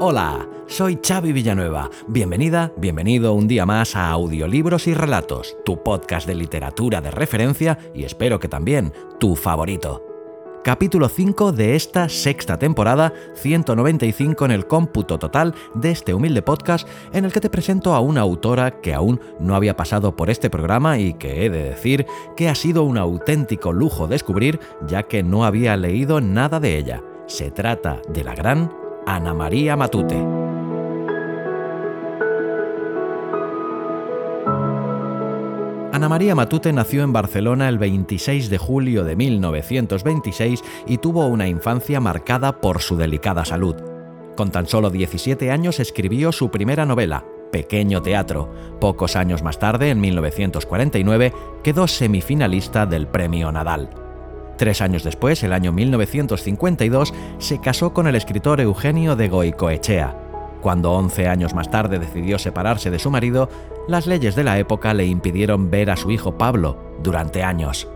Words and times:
Hola, 0.00 0.48
soy 0.66 0.98
Xavi 1.00 1.32
Villanueva. 1.32 1.88
Bienvenida, 2.08 2.72
bienvenido 2.76 3.32
un 3.32 3.46
día 3.46 3.64
más 3.64 3.94
a 3.94 4.10
Audiolibros 4.10 4.88
y 4.88 4.94
Relatos, 4.94 5.56
tu 5.64 5.84
podcast 5.84 6.26
de 6.26 6.34
literatura 6.34 7.00
de 7.00 7.12
referencia 7.12 7.78
y 7.94 8.02
espero 8.02 8.40
que 8.40 8.48
también 8.48 8.92
tu 9.20 9.36
favorito. 9.36 10.04
Capítulo 10.64 11.08
5 11.08 11.52
de 11.52 11.76
esta 11.76 12.08
sexta 12.08 12.58
temporada, 12.58 13.12
195 13.34 14.44
en 14.46 14.50
el 14.50 14.66
cómputo 14.66 15.16
total 15.20 15.54
de 15.74 15.92
este 15.92 16.12
humilde 16.12 16.42
podcast 16.42 16.88
en 17.12 17.24
el 17.24 17.32
que 17.32 17.40
te 17.40 17.50
presento 17.50 17.94
a 17.94 18.00
una 18.00 18.22
autora 18.22 18.80
que 18.80 18.94
aún 18.94 19.20
no 19.38 19.54
había 19.54 19.76
pasado 19.76 20.16
por 20.16 20.28
este 20.28 20.50
programa 20.50 20.98
y 20.98 21.14
que 21.14 21.46
he 21.46 21.50
de 21.50 21.62
decir 21.62 22.04
que 22.36 22.48
ha 22.48 22.56
sido 22.56 22.82
un 22.82 22.98
auténtico 22.98 23.72
lujo 23.72 24.08
descubrir 24.08 24.58
ya 24.88 25.04
que 25.04 25.22
no 25.22 25.44
había 25.44 25.76
leído 25.76 26.20
nada 26.20 26.58
de 26.58 26.78
ella. 26.78 27.00
Se 27.26 27.52
trata 27.52 28.02
de 28.08 28.24
la 28.24 28.34
gran 28.34 28.83
Ana 29.06 29.34
María 29.34 29.76
Matute. 29.76 30.16
Ana 35.92 36.08
María 36.08 36.34
Matute 36.34 36.72
nació 36.72 37.02
en 37.02 37.12
Barcelona 37.12 37.68
el 37.68 37.78
26 37.78 38.48
de 38.48 38.56
julio 38.56 39.04
de 39.04 39.14
1926 39.14 40.64
y 40.86 40.98
tuvo 40.98 41.26
una 41.26 41.48
infancia 41.48 42.00
marcada 42.00 42.60
por 42.60 42.80
su 42.80 42.96
delicada 42.96 43.44
salud. 43.44 43.76
Con 44.36 44.50
tan 44.50 44.66
solo 44.66 44.88
17 44.88 45.50
años 45.50 45.80
escribió 45.80 46.32
su 46.32 46.50
primera 46.50 46.86
novela, 46.86 47.26
Pequeño 47.52 48.00
Teatro. 48.00 48.50
Pocos 48.80 49.16
años 49.16 49.42
más 49.42 49.58
tarde, 49.58 49.90
en 49.90 50.00
1949, 50.00 51.32
quedó 51.62 51.86
semifinalista 51.86 52.86
del 52.86 53.06
Premio 53.06 53.52
Nadal. 53.52 54.03
Tres 54.56 54.80
años 54.80 55.02
después, 55.02 55.42
el 55.42 55.52
año 55.52 55.72
1952, 55.72 57.12
se 57.38 57.60
casó 57.60 57.92
con 57.92 58.06
el 58.06 58.14
escritor 58.14 58.60
Eugenio 58.60 59.16
de 59.16 59.28
Goicoechea. 59.28 60.16
Cuando 60.60 60.92
11 60.92 61.28
años 61.28 61.54
más 61.54 61.70
tarde 61.70 61.98
decidió 61.98 62.38
separarse 62.38 62.90
de 62.90 62.98
su 62.98 63.10
marido, 63.10 63.48
las 63.88 64.06
leyes 64.06 64.34
de 64.36 64.44
la 64.44 64.58
época 64.58 64.94
le 64.94 65.06
impidieron 65.06 65.70
ver 65.70 65.90
a 65.90 65.96
su 65.96 66.10
hijo 66.10 66.38
Pablo 66.38 66.78
durante 67.02 67.42
años. 67.42 67.88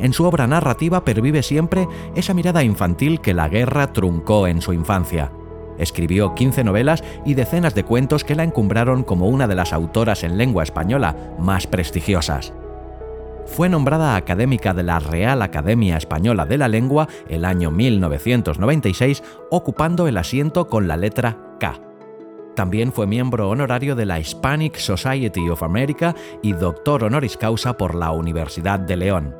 En 0.00 0.12
su 0.12 0.24
obra 0.24 0.46
narrativa 0.46 1.04
pervive 1.04 1.42
siempre 1.42 1.86
esa 2.16 2.34
mirada 2.34 2.64
infantil 2.64 3.20
que 3.20 3.34
la 3.34 3.48
guerra 3.48 3.92
truncó 3.92 4.48
en 4.48 4.60
su 4.60 4.72
infancia. 4.72 5.30
Escribió 5.78 6.34
15 6.34 6.64
novelas 6.64 7.04
y 7.24 7.34
decenas 7.34 7.74
de 7.74 7.84
cuentos 7.84 8.24
que 8.24 8.34
la 8.34 8.42
encumbraron 8.42 9.04
como 9.04 9.28
una 9.28 9.46
de 9.46 9.54
las 9.54 9.72
autoras 9.72 10.24
en 10.24 10.38
lengua 10.38 10.64
española 10.64 11.34
más 11.38 11.66
prestigiosas 11.66 12.52
fue 13.46 13.68
nombrada 13.68 14.16
académica 14.16 14.74
de 14.74 14.82
la 14.82 14.98
Real 14.98 15.42
Academia 15.42 15.96
Española 15.96 16.46
de 16.46 16.58
la 16.58 16.68
Lengua 16.68 17.08
el 17.28 17.44
año 17.44 17.70
1996, 17.70 19.22
ocupando 19.50 20.08
el 20.08 20.16
asiento 20.16 20.68
con 20.68 20.88
la 20.88 20.96
letra 20.96 21.38
K. 21.60 21.80
También 22.54 22.92
fue 22.92 23.06
miembro 23.06 23.48
honorario 23.50 23.96
de 23.96 24.06
la 24.06 24.20
Hispanic 24.20 24.76
Society 24.76 25.48
of 25.50 25.62
America 25.62 26.14
y 26.42 26.52
doctor 26.52 27.04
honoris 27.04 27.36
causa 27.36 27.76
por 27.76 27.94
la 27.94 28.12
Universidad 28.12 28.78
de 28.78 28.96
León. 28.96 29.36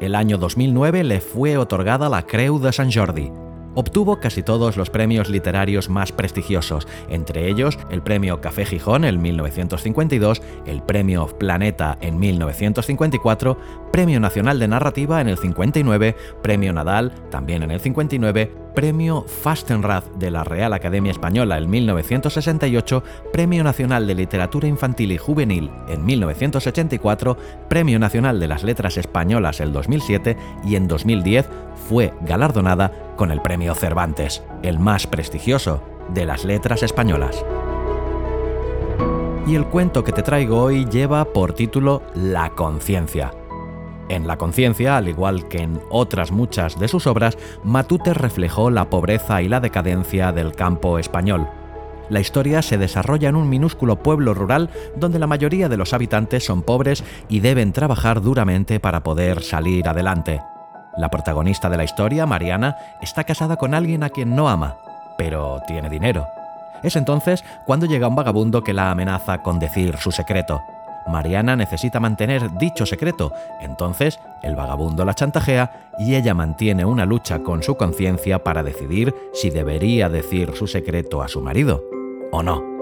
El 0.00 0.14
año 0.14 0.38
2009 0.38 1.04
le 1.04 1.20
fue 1.20 1.56
otorgada 1.56 2.08
la 2.08 2.22
Creu 2.22 2.58
de 2.58 2.72
Sant 2.72 2.94
Jordi, 2.94 3.32
Obtuvo 3.78 4.18
casi 4.18 4.42
todos 4.42 4.76
los 4.76 4.90
premios 4.90 5.28
literarios 5.28 5.88
más 5.88 6.10
prestigiosos, 6.10 6.88
entre 7.08 7.48
ellos 7.48 7.78
el 7.92 8.02
Premio 8.02 8.40
Café 8.40 8.66
Gijón 8.66 9.04
en 9.04 9.22
1952, 9.22 10.42
el 10.66 10.82
Premio 10.82 11.28
Planeta 11.38 11.96
en 12.00 12.18
1954, 12.18 13.56
Premio 13.92 14.18
Nacional 14.18 14.58
de 14.58 14.66
Narrativa 14.66 15.20
en 15.20 15.28
el 15.28 15.38
59, 15.38 16.16
Premio 16.42 16.72
Nadal 16.72 17.12
también 17.30 17.62
en 17.62 17.70
el 17.70 17.78
59, 17.78 18.52
Premio 18.74 19.24
Fastenrath 19.28 20.12
de 20.16 20.32
la 20.32 20.42
Real 20.42 20.72
Academia 20.72 21.12
Española 21.12 21.56
en 21.56 21.70
1968, 21.70 23.04
Premio 23.32 23.62
Nacional 23.62 24.08
de 24.08 24.16
Literatura 24.16 24.66
Infantil 24.66 25.12
y 25.12 25.18
Juvenil 25.18 25.70
en 25.88 26.04
1984, 26.04 27.36
Premio 27.68 28.00
Nacional 28.00 28.40
de 28.40 28.48
las 28.48 28.64
Letras 28.64 28.96
Españolas 28.96 29.60
el 29.60 29.72
2007 29.72 30.36
y 30.64 30.74
en 30.74 30.88
2010 30.88 31.48
fue 31.88 32.12
galardonada 32.22 33.07
con 33.18 33.30
el 33.30 33.42
Premio 33.42 33.74
Cervantes, 33.74 34.42
el 34.62 34.78
más 34.78 35.06
prestigioso 35.06 35.82
de 36.14 36.24
las 36.24 36.46
letras 36.46 36.82
españolas. 36.82 37.44
Y 39.46 39.54
el 39.54 39.66
cuento 39.66 40.02
que 40.02 40.12
te 40.12 40.22
traigo 40.22 40.62
hoy 40.62 40.86
lleva 40.86 41.26
por 41.26 41.52
título 41.52 42.00
La 42.14 42.50
conciencia 42.54 43.32
en 44.08 44.26
La 44.26 44.36
conciencia, 44.38 44.96
al 44.96 45.08
igual 45.08 45.48
que 45.48 45.58
en 45.58 45.80
otras 45.90 46.32
muchas 46.32 46.78
de 46.78 46.88
sus 46.88 47.06
obras, 47.06 47.36
Matute 47.62 48.14
reflejó 48.14 48.70
la 48.70 48.90
pobreza 48.90 49.42
y 49.42 49.48
la 49.48 49.60
decadencia 49.60 50.32
del 50.32 50.52
campo 50.52 50.98
español. 50.98 51.48
La 52.08 52.20
historia 52.20 52.62
se 52.62 52.78
desarrolla 52.78 53.28
en 53.28 53.36
un 53.36 53.50
minúsculo 53.50 54.02
pueblo 54.02 54.32
rural 54.32 54.70
donde 54.96 55.18
la 55.18 55.26
mayoría 55.26 55.68
de 55.68 55.76
los 55.76 55.92
habitantes 55.92 56.44
son 56.44 56.62
pobres 56.62 57.04
y 57.28 57.40
deben 57.40 57.72
trabajar 57.72 58.22
duramente 58.22 58.80
para 58.80 59.02
poder 59.02 59.42
salir 59.42 59.86
adelante. 59.86 60.40
La 60.96 61.10
protagonista 61.10 61.68
de 61.68 61.76
la 61.76 61.84
historia, 61.84 62.26
Mariana, 62.26 62.76
está 63.00 63.24
casada 63.24 63.56
con 63.56 63.74
alguien 63.74 64.02
a 64.02 64.10
quien 64.10 64.34
no 64.34 64.48
ama, 64.48 64.76
pero 65.16 65.60
tiene 65.66 65.88
dinero. 65.88 66.26
Es 66.82 66.96
entonces 66.96 67.44
cuando 67.66 67.86
llega 67.86 68.08
un 68.08 68.16
vagabundo 68.16 68.62
que 68.62 68.72
la 68.72 68.90
amenaza 68.90 69.42
con 69.42 69.58
decir 69.58 69.96
su 69.98 70.10
secreto. 70.10 70.62
Mariana 71.06 71.56
necesita 71.56 72.00
mantener 72.00 72.52
dicho 72.58 72.84
secreto, 72.84 73.32
entonces 73.60 74.20
el 74.42 74.56
vagabundo 74.56 75.04
la 75.04 75.14
chantajea 75.14 75.94
y 75.98 76.14
ella 76.14 76.34
mantiene 76.34 76.84
una 76.84 77.06
lucha 77.06 77.40
con 77.40 77.62
su 77.62 77.76
conciencia 77.76 78.44
para 78.44 78.62
decidir 78.62 79.14
si 79.32 79.50
debería 79.50 80.08
decir 80.08 80.52
su 80.54 80.66
secreto 80.66 81.22
a 81.22 81.28
su 81.28 81.40
marido 81.40 81.82
o 82.30 82.42
no. 82.42 82.77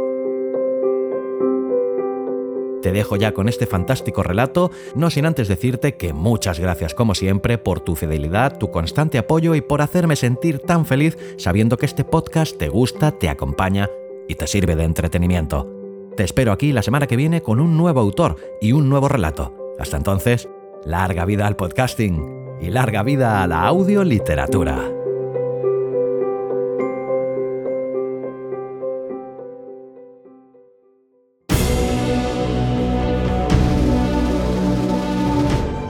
Te 2.86 2.92
dejo 2.92 3.16
ya 3.16 3.34
con 3.34 3.48
este 3.48 3.66
fantástico 3.66 4.22
relato, 4.22 4.70
no 4.94 5.10
sin 5.10 5.26
antes 5.26 5.48
decirte 5.48 5.96
que 5.96 6.12
muchas 6.12 6.60
gracias 6.60 6.94
como 6.94 7.16
siempre 7.16 7.58
por 7.58 7.80
tu 7.80 7.96
fidelidad, 7.96 8.58
tu 8.58 8.70
constante 8.70 9.18
apoyo 9.18 9.56
y 9.56 9.60
por 9.60 9.82
hacerme 9.82 10.14
sentir 10.14 10.60
tan 10.60 10.86
feliz 10.86 11.18
sabiendo 11.36 11.78
que 11.78 11.86
este 11.86 12.04
podcast 12.04 12.56
te 12.56 12.68
gusta, 12.68 13.10
te 13.10 13.28
acompaña 13.28 13.90
y 14.28 14.36
te 14.36 14.46
sirve 14.46 14.76
de 14.76 14.84
entretenimiento. 14.84 15.68
Te 16.16 16.22
espero 16.22 16.52
aquí 16.52 16.70
la 16.70 16.84
semana 16.84 17.08
que 17.08 17.16
viene 17.16 17.42
con 17.42 17.58
un 17.58 17.76
nuevo 17.76 17.98
autor 17.98 18.36
y 18.60 18.70
un 18.70 18.88
nuevo 18.88 19.08
relato. 19.08 19.74
Hasta 19.80 19.96
entonces, 19.96 20.48
larga 20.84 21.24
vida 21.24 21.48
al 21.48 21.56
podcasting 21.56 22.56
y 22.60 22.70
larga 22.70 23.02
vida 23.02 23.42
a 23.42 23.48
la 23.48 23.66
audioliteratura. 23.66 24.95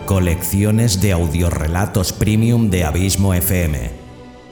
Colecciones 0.06 1.00
de 1.00 1.12
audiorelatos 1.12 2.12
premium 2.12 2.70
de 2.70 2.84
Abismo 2.84 3.34
FM. 3.34 3.90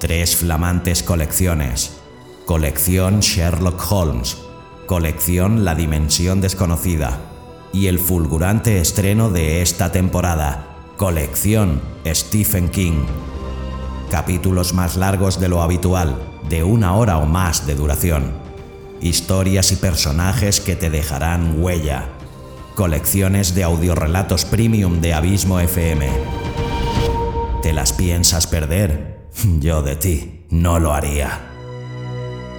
Tres 0.00 0.36
flamantes 0.36 1.02
colecciones. 1.02 1.96
Colección 2.44 3.20
Sherlock 3.20 3.80
Holmes 3.90 4.36
colección 4.86 5.64
La 5.64 5.74
Dimensión 5.74 6.40
Desconocida 6.40 7.18
y 7.72 7.86
el 7.86 7.98
fulgurante 7.98 8.80
estreno 8.80 9.30
de 9.30 9.62
esta 9.62 9.92
temporada, 9.92 10.76
colección 10.96 11.80
Stephen 12.06 12.68
King. 12.68 13.06
Capítulos 14.10 14.74
más 14.74 14.96
largos 14.96 15.40
de 15.40 15.48
lo 15.48 15.62
habitual, 15.62 16.16
de 16.48 16.62
una 16.64 16.94
hora 16.94 17.18
o 17.18 17.26
más 17.26 17.66
de 17.66 17.74
duración. 17.74 18.32
Historias 19.00 19.72
y 19.72 19.76
personajes 19.76 20.60
que 20.60 20.76
te 20.76 20.90
dejarán 20.90 21.62
huella. 21.62 22.08
Colecciones 22.74 23.54
de 23.54 23.62
audiorelatos 23.62 24.44
premium 24.44 25.00
de 25.00 25.14
Abismo 25.14 25.60
FM. 25.60 26.08
¿Te 27.62 27.72
las 27.72 27.92
piensas 27.92 28.48
perder? 28.48 29.28
Yo 29.60 29.82
de 29.82 29.94
ti 29.96 30.44
no 30.50 30.80
lo 30.80 30.92
haría 30.92 31.40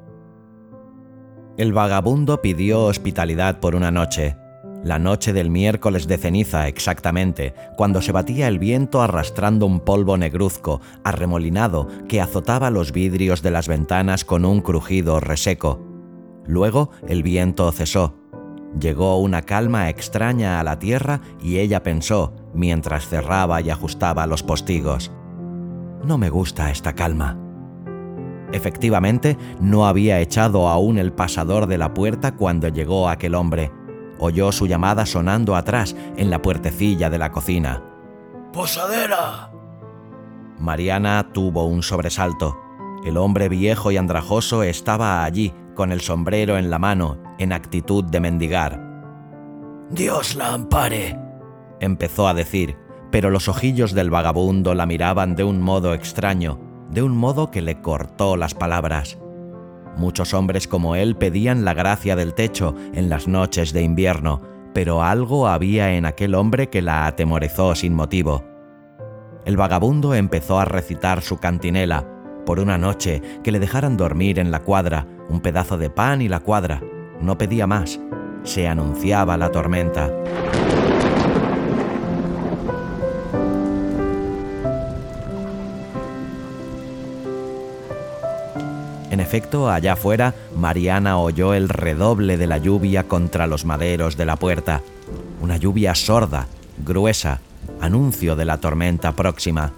El 1.57 1.73
vagabundo 1.73 2.41
pidió 2.41 2.85
hospitalidad 2.85 3.61
por 3.61 3.75
una 3.75 3.91
noche, 3.91 4.37
la 4.83 4.99
noche 4.99 5.33
del 5.33 5.51
miércoles 5.51 6.07
de 6.09 6.17
ceniza 6.17 6.67
exactamente, 6.69 7.55
cuando 7.77 8.01
se 8.01 8.13
batía 8.13 8.49
el 8.49 8.59
viento 8.59 9.03
arrastrando 9.03 9.67
un 9.67 9.81
polvo 9.81 10.17
negruzco, 10.17 10.81
arremolinado, 11.05 11.89
que 12.09 12.21
azotaba 12.21 12.71
los 12.71 12.93
vidrios 12.93 13.43
de 13.43 13.51
las 13.51 13.69
ventanas 13.69 14.25
con 14.25 14.45
un 14.45 14.61
crujido 14.61 15.21
reseco. 15.21 15.81
Luego 16.47 16.91
el 17.07 17.23
viento 17.23 17.71
cesó. 17.73 18.17
Llegó 18.79 19.19
una 19.19 19.43
calma 19.43 19.89
extraña 19.89 20.61
a 20.61 20.65
la 20.65 20.79
tierra 20.79 21.21
y 21.43 21.59
ella 21.59 21.83
pensó, 21.83 22.35
mientras 22.55 23.09
cerraba 23.09 23.61
y 23.61 23.71
ajustaba 23.71 24.27
los 24.27 24.43
postigos. 24.43 25.11
No 26.05 26.17
me 26.19 26.31
gusta 26.31 26.71
esta 26.71 26.95
calma. 26.95 27.39
Efectivamente, 28.53 29.37
no 29.61 29.87
había 29.87 30.21
echado 30.21 30.69
aún 30.69 30.99
el 30.99 31.13
pasador 31.13 31.67
de 31.67 31.79
la 31.79 31.95
puerta 31.95 32.33
cuando 32.33 32.69
llegó 32.69 33.09
aquel 33.09 33.35
hombre. 33.35 33.71
Oyó 34.21 34.53
su 34.53 34.67
llamada 34.67 35.07
sonando 35.07 35.57
atrás, 35.57 35.97
en 36.17 36.31
la 36.31 36.43
puertecilla 36.43 37.11
de 37.11 37.19
la 37.19 37.33
cocina. 37.33 37.83
¡Posadera! 38.53 39.51
Mariana 40.59 41.33
tuvo 41.33 41.65
un 41.65 41.83
sobresalto. 41.83 42.61
El 43.05 43.17
hombre 43.17 43.49
viejo 43.49 43.91
y 43.91 43.97
andrajoso 43.97 44.63
estaba 44.63 45.25
allí, 45.25 45.55
con 45.75 45.91
el 45.91 46.03
sombrero 46.03 46.59
en 46.59 46.69
la 46.69 46.79
mano, 46.79 47.17
en 47.39 47.53
actitud 47.53 48.05
de 48.05 48.21
mendigar. 48.21 48.91
Dios 49.91 50.37
la 50.37 50.53
ampare, 50.53 51.19
empezó 51.81 52.29
a 52.29 52.35
decir, 52.35 52.77
pero 53.11 53.31
los 53.31 53.49
ojillos 53.49 53.93
del 53.93 54.11
vagabundo 54.11 54.75
la 54.75 54.87
miraban 54.87 55.35
de 55.35 55.45
un 55.45 55.61
modo 55.63 55.95
extraño, 55.95 56.61
de 56.91 57.03
un 57.03 57.17
modo 57.17 57.51
que 57.51 57.63
le 57.63 57.81
cortó 57.81 58.37
las 58.37 58.55
palabras. 58.55 59.19
Muchos 59.97 60.35
hombres 60.35 60.69
como 60.69 60.95
él 60.97 61.17
pedían 61.17 61.65
la 61.65 61.75
gracia 61.75 62.17
del 62.17 62.35
techo 62.35 62.75
en 62.95 63.09
las 63.09 63.29
noches 63.29 63.73
de 63.73 63.83
invierno, 63.83 64.41
pero 64.73 65.03
algo 65.03 65.49
había 65.49 65.95
en 65.95 66.07
aquel 66.07 66.35
hombre 66.35 66.69
que 66.69 66.83
la 66.83 67.07
atemorizó 67.07 67.75
sin 67.75 67.95
motivo. 67.95 68.45
El 69.45 69.57
vagabundo 69.57 70.15
empezó 70.15 70.61
a 70.61 70.65
recitar 70.65 71.23
su 71.23 71.39
cantinela, 71.39 72.07
por 72.47 72.61
una 72.61 72.79
noche 72.79 73.23
que 73.43 73.53
le 73.53 73.59
dejaran 73.59 73.97
dormir 73.97 74.39
en 74.39 74.51
la 74.51 74.61
cuadra, 74.61 75.07
un 75.29 75.41
pedazo 75.41 75.79
de 75.79 75.91
pan 75.91 76.23
y 76.23 76.29
la 76.29 76.41
cuadra. 76.41 76.83
No 77.21 77.37
pedía 77.39 77.67
más. 77.67 78.01
Se 78.43 78.67
anunciaba 78.67 79.37
la 79.37 79.51
tormenta. 79.51 80.11
Efecto, 89.31 89.71
allá 89.71 89.93
afuera, 89.93 90.35
Mariana 90.57 91.19
oyó 91.19 91.55
el 91.55 91.69
redoble 91.69 92.37
de 92.37 92.49
la 92.49 92.59
lluvia 92.59 93.07
contra 93.07 93.47
los 93.47 93.65
maderos 93.65 94.17
de 94.17 94.27
la 94.27 94.35
puerta. 94.35 94.83
Una 95.41 95.57
lluvia 95.57 95.95
sorda, 95.95 96.49
gruesa, 96.85 97.41
anuncio 97.81 98.35
de 98.35 98.45
la 98.45 98.59
tormenta 98.59 99.13
próxima. 99.13 99.73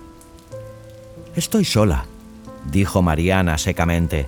Estoy 1.36 1.66
sola, 1.66 2.06
dijo 2.70 3.02
Mariana 3.02 3.58
secamente. 3.58 4.26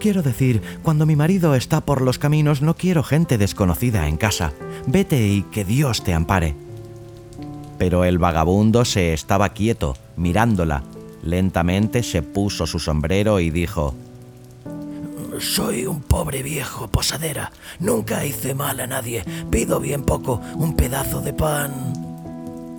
Quiero 0.00 0.22
decir, 0.22 0.62
cuando 0.82 1.04
mi 1.04 1.14
marido 1.14 1.54
está 1.54 1.82
por 1.82 2.00
los 2.00 2.18
caminos 2.18 2.62
no 2.62 2.74
quiero 2.74 3.02
gente 3.02 3.36
desconocida 3.36 4.08
en 4.08 4.16
casa. 4.16 4.54
Vete 4.86 5.28
y 5.28 5.42
que 5.42 5.66
Dios 5.66 6.04
te 6.04 6.14
ampare. 6.14 6.56
Pero 7.76 8.04
el 8.04 8.16
vagabundo 8.16 8.86
se 8.86 9.12
estaba 9.12 9.50
quieto, 9.50 9.94
mirándola, 10.16 10.84
Lentamente 11.22 12.02
se 12.02 12.22
puso 12.22 12.66
su 12.66 12.80
sombrero 12.80 13.38
y 13.38 13.50
dijo, 13.50 13.94
Soy 15.38 15.86
un 15.86 16.00
pobre 16.00 16.42
viejo 16.42 16.88
posadera. 16.88 17.52
Nunca 17.80 18.24
hice 18.24 18.54
mal 18.54 18.80
a 18.80 18.86
nadie. 18.86 19.24
Pido 19.50 19.80
bien 19.80 20.04
poco, 20.04 20.40
un 20.56 20.74
pedazo 20.74 21.20
de 21.20 21.32
pan. 21.32 21.92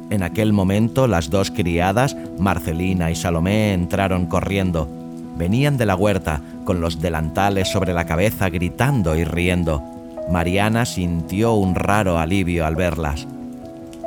En 0.10 0.22
aquel 0.22 0.54
momento 0.54 1.08
las 1.08 1.30
dos 1.30 1.50
criadas, 1.50 2.16
Marcelina 2.38 3.10
y 3.10 3.16
Salomé, 3.16 3.74
entraron 3.74 4.28
corriendo. 4.28 4.88
Venían 5.36 5.78
de 5.78 5.88
la 5.88 5.96
huerta, 5.96 6.42
con 6.66 6.80
los 6.80 7.02
delantales 7.02 7.72
sobre 7.72 7.94
la 7.94 8.06
cabeza, 8.06 8.50
gritando 8.50 9.16
y 9.16 9.24
riendo. 9.24 9.82
Mariana 10.30 10.86
sintió 10.86 11.54
un 11.54 11.74
raro 11.75 12.20
alivio 12.20 12.66
al 12.66 12.75
verlas. 12.75 13.27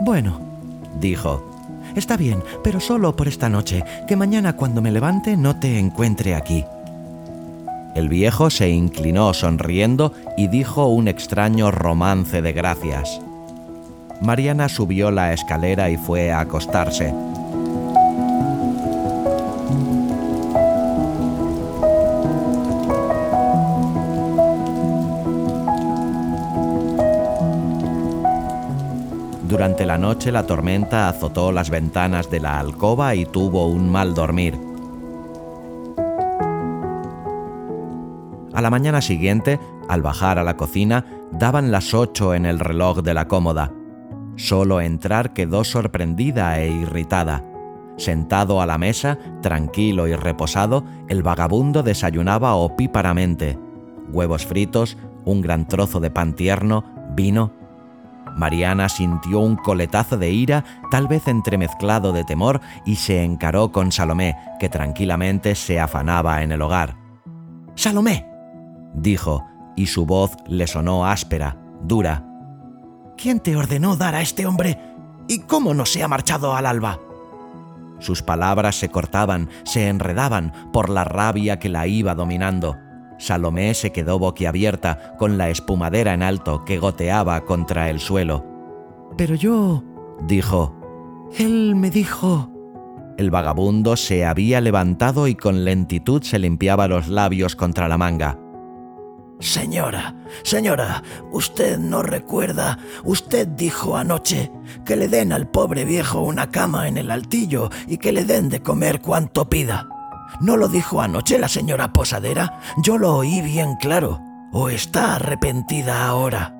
Bueno, 0.00 0.40
dijo, 1.00 1.52
Está 1.96 2.16
bien, 2.16 2.42
pero 2.62 2.78
solo 2.78 3.16
por 3.16 3.26
esta 3.26 3.48
noche, 3.48 3.82
que 4.06 4.16
mañana 4.16 4.54
cuando 4.54 4.82
me 4.82 4.92
levante 4.92 5.36
no 5.36 5.58
te 5.58 5.78
encuentre 5.78 6.34
aquí. 6.34 6.64
El 7.96 8.10
viejo 8.10 8.50
se 8.50 8.68
inclinó 8.68 9.32
sonriendo 9.32 10.12
y 10.36 10.48
dijo 10.48 10.86
un 10.86 11.08
extraño 11.08 11.70
romance 11.70 12.42
de 12.42 12.52
gracias. 12.52 13.22
Mariana 14.20 14.68
subió 14.68 15.10
la 15.10 15.32
escalera 15.32 15.88
y 15.88 15.96
fue 15.96 16.30
a 16.30 16.40
acostarse. 16.40 17.14
Durante 29.48 29.86
la 29.86 29.96
noche 29.96 30.30
la 30.30 30.42
tormenta 30.46 31.08
azotó 31.08 31.50
las 31.50 31.70
ventanas 31.70 32.28
de 32.30 32.40
la 32.40 32.58
alcoba 32.58 33.14
y 33.14 33.24
tuvo 33.24 33.68
un 33.68 33.88
mal 33.88 34.12
dormir. 34.12 34.65
A 38.56 38.62
la 38.62 38.70
mañana 38.70 39.02
siguiente, 39.02 39.60
al 39.86 40.00
bajar 40.00 40.38
a 40.38 40.42
la 40.42 40.56
cocina, 40.56 41.04
daban 41.30 41.70
las 41.70 41.92
ocho 41.92 42.32
en 42.32 42.46
el 42.46 42.58
reloj 42.58 43.02
de 43.02 43.12
la 43.12 43.28
cómoda. 43.28 43.70
Solo 44.36 44.80
entrar 44.80 45.34
quedó 45.34 45.62
sorprendida 45.62 46.58
e 46.58 46.70
irritada. 46.70 47.44
Sentado 47.98 48.62
a 48.62 48.66
la 48.66 48.78
mesa, 48.78 49.18
tranquilo 49.42 50.08
y 50.08 50.16
reposado, 50.16 50.84
el 51.08 51.22
vagabundo 51.22 51.82
desayunaba 51.82 52.54
opíparamente. 52.54 53.58
Huevos 54.10 54.46
fritos, 54.46 54.96
un 55.26 55.42
gran 55.42 55.68
trozo 55.68 56.00
de 56.00 56.10
pan 56.10 56.32
tierno, 56.32 56.82
vino 57.14 57.52
Mariana 58.38 58.88
sintió 58.88 59.40
un 59.40 59.56
coletazo 59.56 60.16
de 60.16 60.30
ira, 60.30 60.64
tal 60.90 61.08
vez 61.08 61.28
entremezclado 61.28 62.14
de 62.14 62.24
temor, 62.24 62.62
y 62.86 62.96
se 62.96 63.22
encaró 63.22 63.70
con 63.70 63.92
Salomé, 63.92 64.34
que 64.58 64.70
tranquilamente 64.70 65.54
se 65.54 65.78
afanaba 65.78 66.42
en 66.42 66.52
el 66.52 66.62
hogar. 66.62 66.96
Salomé, 67.74 68.35
dijo, 68.96 69.44
y 69.76 69.86
su 69.86 70.06
voz 70.06 70.32
le 70.48 70.66
sonó 70.66 71.06
áspera, 71.06 71.56
dura. 71.82 72.24
¿Quién 73.16 73.40
te 73.40 73.56
ordenó 73.56 73.96
dar 73.96 74.14
a 74.14 74.22
este 74.22 74.46
hombre? 74.46 74.78
¿Y 75.28 75.40
cómo 75.40 75.74
no 75.74 75.86
se 75.86 76.02
ha 76.02 76.08
marchado 76.08 76.54
al 76.54 76.66
alba? 76.66 76.98
Sus 77.98 78.22
palabras 78.22 78.76
se 78.76 78.88
cortaban, 78.88 79.48
se 79.64 79.88
enredaban 79.88 80.52
por 80.72 80.90
la 80.90 81.04
rabia 81.04 81.58
que 81.58 81.68
la 81.68 81.86
iba 81.86 82.14
dominando. 82.14 82.76
Salomé 83.18 83.72
se 83.74 83.92
quedó 83.92 84.18
boquiabierta 84.18 85.16
con 85.16 85.38
la 85.38 85.48
espumadera 85.48 86.12
en 86.12 86.22
alto 86.22 86.64
que 86.64 86.78
goteaba 86.78 87.40
contra 87.44 87.88
el 87.88 88.00
suelo. 88.00 88.44
Pero 89.16 89.34
yo, 89.34 89.82
dijo, 90.26 90.74
él 91.38 91.74
me 91.74 91.90
dijo... 91.90 92.50
El 93.16 93.30
vagabundo 93.30 93.96
se 93.96 94.26
había 94.26 94.60
levantado 94.60 95.26
y 95.26 95.34
con 95.34 95.64
lentitud 95.64 96.22
se 96.22 96.38
limpiaba 96.38 96.86
los 96.86 97.08
labios 97.08 97.56
contra 97.56 97.88
la 97.88 97.96
manga. 97.96 98.38
Señora, 99.38 100.14
señora, 100.44 101.02
usted 101.30 101.78
no 101.78 102.02
recuerda, 102.02 102.78
usted 103.04 103.46
dijo 103.46 103.96
anoche 103.96 104.50
que 104.86 104.96
le 104.96 105.08
den 105.08 105.30
al 105.32 105.46
pobre 105.46 105.84
viejo 105.84 106.22
una 106.22 106.50
cama 106.50 106.88
en 106.88 106.96
el 106.96 107.10
altillo 107.10 107.68
y 107.86 107.98
que 107.98 108.12
le 108.12 108.24
den 108.24 108.48
de 108.48 108.62
comer 108.62 109.02
cuanto 109.02 109.48
pida. 109.50 109.88
¿No 110.40 110.56
lo 110.56 110.68
dijo 110.68 111.02
anoche 111.02 111.38
la 111.38 111.48
señora 111.48 111.92
Posadera? 111.92 112.60
Yo 112.82 112.96
lo 112.96 113.14
oí 113.14 113.42
bien 113.42 113.76
claro. 113.76 114.20
¿O 114.52 114.70
está 114.70 115.16
arrepentida 115.16 116.06
ahora? 116.06 116.54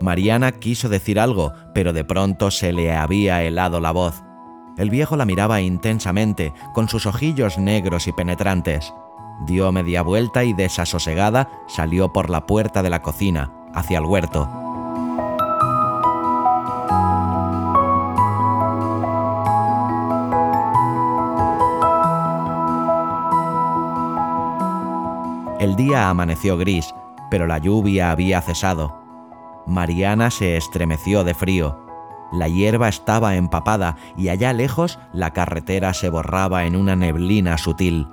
Mariana 0.00 0.52
quiso 0.52 0.88
decir 0.88 1.18
algo, 1.18 1.52
pero 1.74 1.92
de 1.92 2.04
pronto 2.04 2.50
se 2.50 2.72
le 2.72 2.94
había 2.94 3.42
helado 3.42 3.80
la 3.80 3.90
voz. 3.90 4.22
El 4.76 4.90
viejo 4.90 5.16
la 5.16 5.24
miraba 5.24 5.60
intensamente, 5.60 6.52
con 6.74 6.88
sus 6.88 7.06
ojillos 7.06 7.58
negros 7.58 8.06
y 8.06 8.12
penetrantes. 8.12 8.92
Dio 9.40 9.72
media 9.72 10.02
vuelta 10.02 10.44
y 10.44 10.52
desasosegada 10.52 11.50
salió 11.66 12.12
por 12.12 12.30
la 12.30 12.46
puerta 12.46 12.82
de 12.82 12.90
la 12.90 13.02
cocina, 13.02 13.52
hacia 13.74 13.98
el 13.98 14.06
huerto. 14.06 14.48
El 25.64 25.76
día 25.76 26.10
amaneció 26.10 26.58
gris, 26.58 26.94
pero 27.30 27.46
la 27.46 27.56
lluvia 27.56 28.10
había 28.10 28.42
cesado. 28.42 29.02
Mariana 29.66 30.30
se 30.30 30.58
estremeció 30.58 31.24
de 31.24 31.32
frío. 31.32 31.80
La 32.32 32.48
hierba 32.48 32.88
estaba 32.88 33.36
empapada 33.36 33.96
y 34.16 34.28
allá 34.28 34.52
lejos 34.52 34.98
la 35.12 35.32
carretera 35.32 35.94
se 35.94 36.10
borraba 36.10 36.66
en 36.66 36.76
una 36.76 36.96
neblina 36.96 37.56
sutil. 37.56 38.08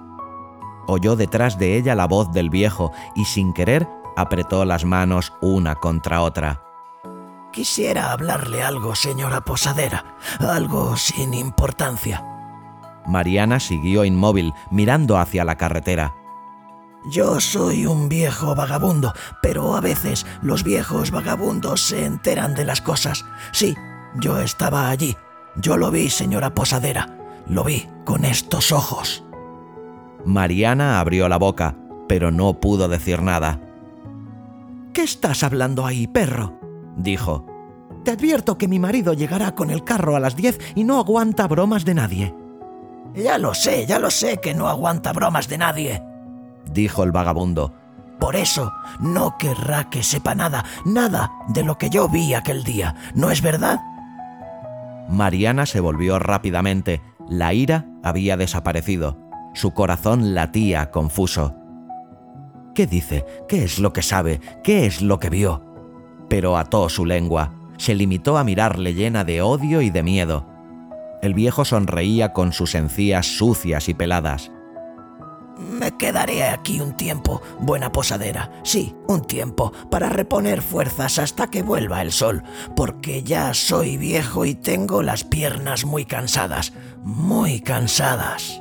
Oyó 0.88 1.16
detrás 1.16 1.58
de 1.58 1.78
ella 1.78 1.96
la 1.96 2.08
voz 2.08 2.32
del 2.32 2.50
viejo 2.50 2.92
y 3.16 3.26
sin 3.26 3.54
querer 3.54 3.88
apretó 4.16 4.66
las 4.66 4.86
manos 4.86 5.34
una 5.42 5.76
contra 5.76 6.22
otra. 6.22 6.64
Quisiera 7.52 8.12
hablarle 8.12 8.64
algo, 8.64 8.96
señora 8.96 9.42
Posadera, 9.42 10.16
algo 10.40 10.96
sin 10.96 11.34
importancia. 11.34 12.24
Mariana 13.06 13.60
siguió 13.60 14.06
inmóvil, 14.06 14.54
mirando 14.70 15.18
hacia 15.18 15.44
la 15.44 15.58
carretera. 15.58 16.16
Yo 17.06 17.40
soy 17.40 17.88
un 17.88 18.10
viejo 18.10 18.54
vagabundo, 18.54 19.14
pero 19.42 19.76
a 19.76 19.82
veces 19.82 20.26
los 20.42 20.64
viejos 20.64 21.10
vagabundos 21.12 21.82
se 21.82 22.06
enteran 22.06 22.54
de 22.54 22.64
las 22.64 22.80
cosas. 22.82 23.26
Sí, 23.52 23.76
yo 24.16 24.40
estaba 24.40 24.90
allí. 24.90 25.18
Yo 25.56 25.78
lo 25.78 25.90
vi, 25.90 26.10
señora 26.10 26.54
Posadera. 26.54 27.18
Lo 27.48 27.64
vi 27.64 27.90
con 28.06 28.24
estos 28.24 28.72
ojos. 28.72 29.24
Mariana 30.26 31.00
abrió 31.00 31.28
la 31.30 31.38
boca, 31.38 31.76
pero 32.08 32.32
no 32.32 32.60
pudo 32.60 32.88
decir 32.88 33.22
nada. 33.22 33.60
¿Qué 34.94 35.04
estás 35.04 35.44
hablando 35.44 35.86
ahí, 35.86 36.08
perro? 36.08 36.60
dijo. 36.98 37.46
Te 38.04 38.12
advierto 38.12 38.58
que 38.58 38.68
mi 38.68 38.80
marido 38.80 39.14
llegará 39.14 39.54
con 39.54 39.70
el 39.70 39.84
carro 39.84 40.16
a 40.16 40.20
las 40.20 40.36
diez 40.36 40.60
y 40.76 40.84
no 40.84 41.00
aguanta 41.00 41.48
bromas 41.48 41.86
de 41.86 41.94
nadie. 41.94 42.36
Ya 43.16 43.38
lo 43.38 43.54
sé, 43.54 43.86
ya 43.86 44.00
lo 44.00 44.10
sé 44.10 44.38
que 44.38 44.54
no 44.54 44.68
aguanta 44.68 45.14
bromas 45.14 45.48
de 45.48 45.58
nadie, 45.58 46.04
dijo 46.66 47.04
el 47.04 47.12
vagabundo. 47.12 47.74
Por 48.20 48.36
eso 48.36 48.72
no 49.00 49.38
querrá 49.38 49.90
que 49.90 50.04
sepa 50.04 50.36
nada, 50.36 50.64
nada 50.86 51.32
de 51.50 51.64
lo 51.64 51.78
que 51.78 51.90
yo 51.90 52.08
vi 52.08 52.34
aquel 52.34 52.64
día, 52.64 52.96
¿no 53.16 53.32
es 53.32 53.42
verdad? 53.42 53.80
Mariana 55.10 55.66
se 55.66 55.80
volvió 55.80 56.20
rápidamente. 56.20 57.02
La 57.28 57.54
ira 57.54 57.86
había 58.04 58.38
desaparecido. 58.38 59.18
Su 59.54 59.72
corazón 59.72 60.34
latía 60.34 60.92
confuso. 60.92 61.56
¿Qué 62.74 62.88
dice? 62.88 63.26
¿Qué 63.48 63.64
es 63.64 63.80
lo 63.80 63.92
que 63.92 64.02
sabe? 64.02 64.40
¿Qué 64.64 64.86
es 64.86 65.02
lo 65.02 65.20
que 65.20 65.30
vio? 65.30 65.66
Pero 66.30 66.58
ató 66.58 66.88
su 66.88 67.06
lengua. 67.06 67.54
Se 67.78 67.96
limitó 67.96 68.38
a 68.38 68.44
mirarle 68.44 68.94
llena 68.94 69.24
de 69.24 69.42
odio 69.42 69.82
y 69.82 69.90
de 69.90 70.04
miedo. 70.04 70.48
El 71.22 71.34
viejo 71.34 71.66
sonreía 71.66 72.32
con 72.32 72.54
sus 72.54 72.76
encías 72.76 73.28
sucias 73.28 73.90
y 73.90 73.94
peladas. 73.94 74.52
Me 75.58 75.92
quedaré 75.98 76.44
aquí 76.44 76.80
un 76.80 76.96
tiempo, 76.96 77.42
buena 77.60 77.92
posadera. 77.92 78.52
Sí, 78.64 78.96
un 79.08 79.22
tiempo, 79.22 79.72
para 79.92 80.10
reponer 80.10 80.62
fuerzas 80.62 81.20
hasta 81.20 81.48
que 81.48 81.62
vuelva 81.62 82.02
el 82.02 82.12
sol, 82.12 82.42
porque 82.76 83.22
ya 83.22 83.54
soy 83.54 83.98
viejo 83.98 84.46
y 84.46 84.56
tengo 84.56 85.04
las 85.04 85.24
piernas 85.24 85.86
muy 85.86 86.06
cansadas, 86.06 86.74
muy 87.04 87.60
cansadas. 87.60 88.61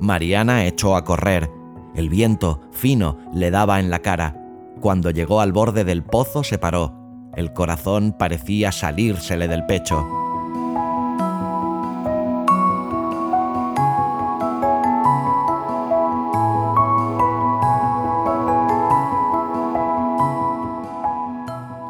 Mariana 0.00 0.64
echó 0.64 0.96
a 0.96 1.04
correr. 1.04 1.50
El 1.94 2.08
viento, 2.08 2.60
fino, 2.72 3.18
le 3.34 3.50
daba 3.50 3.80
en 3.80 3.90
la 3.90 4.00
cara. 4.00 4.36
Cuando 4.80 5.10
llegó 5.10 5.40
al 5.40 5.52
borde 5.52 5.84
del 5.84 6.02
pozo 6.02 6.42
se 6.42 6.58
paró. 6.58 6.94
El 7.36 7.52
corazón 7.52 8.14
parecía 8.18 8.72
salírsele 8.72 9.46
del 9.46 9.66
pecho. 9.66 10.06